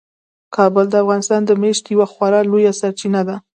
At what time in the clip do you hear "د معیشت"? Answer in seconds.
1.47-1.85